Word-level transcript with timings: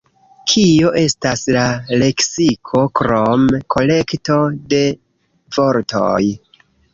Kio 0.51 0.93
estas 1.01 1.43
la 1.55 1.65
leksiko 2.03 2.81
krom 3.01 3.45
kolekto 3.75 4.39
de 4.73 4.81
vortoj? 5.59 6.25